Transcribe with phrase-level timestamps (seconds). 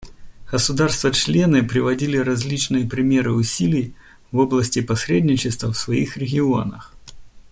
[0.51, 3.93] Государства-члены приводили различные примеры усилий
[4.31, 6.95] в области посредничества в своих регионах.